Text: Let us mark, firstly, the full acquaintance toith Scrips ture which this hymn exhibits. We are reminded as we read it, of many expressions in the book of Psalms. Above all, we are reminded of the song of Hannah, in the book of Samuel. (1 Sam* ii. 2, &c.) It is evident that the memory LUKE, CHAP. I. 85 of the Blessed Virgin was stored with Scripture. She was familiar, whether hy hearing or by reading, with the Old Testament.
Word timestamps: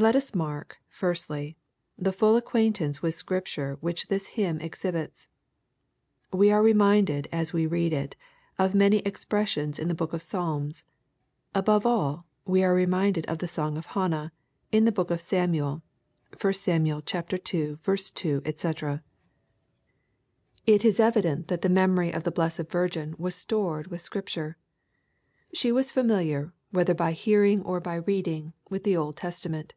Let 0.00 0.16
us 0.16 0.34
mark, 0.34 0.78
firstly, 0.88 1.58
the 1.98 2.10
full 2.14 2.34
acquaintance 2.38 3.00
toith 3.00 3.12
Scrips 3.12 3.52
ture 3.52 3.76
which 3.82 4.06
this 4.06 4.28
hymn 4.28 4.58
exhibits. 4.58 5.28
We 6.32 6.50
are 6.50 6.62
reminded 6.62 7.28
as 7.30 7.52
we 7.52 7.66
read 7.66 7.92
it, 7.92 8.16
of 8.58 8.74
many 8.74 9.00
expressions 9.00 9.78
in 9.78 9.88
the 9.88 9.94
book 9.94 10.14
of 10.14 10.22
Psalms. 10.22 10.84
Above 11.54 11.84
all, 11.84 12.24
we 12.46 12.64
are 12.64 12.72
reminded 12.72 13.26
of 13.26 13.40
the 13.40 13.46
song 13.46 13.76
of 13.76 13.84
Hannah, 13.92 14.32
in 14.72 14.86
the 14.86 14.90
book 14.92 15.10
of 15.10 15.20
Samuel. 15.20 15.82
(1 16.40 16.52
Sam* 16.54 16.86
ii. 16.86 17.02
2, 17.02 17.78
&c.) 17.84 18.30
It 20.66 20.84
is 20.86 20.98
evident 20.98 21.48
that 21.48 21.60
the 21.60 21.68
memory 21.68 22.06
LUKE, 22.06 22.12
CHAP. 22.14 22.14
I. 22.14 22.16
85 22.16 22.18
of 22.18 22.24
the 22.24 22.30
Blessed 22.34 22.72
Virgin 22.72 23.14
was 23.18 23.34
stored 23.34 23.88
with 23.88 24.00
Scripture. 24.00 24.56
She 25.52 25.70
was 25.70 25.90
familiar, 25.92 26.54
whether 26.70 26.94
hy 26.96 27.12
hearing 27.12 27.60
or 27.62 27.80
by 27.80 27.96
reading, 27.96 28.54
with 28.70 28.84
the 28.84 28.96
Old 28.96 29.18
Testament. 29.18 29.74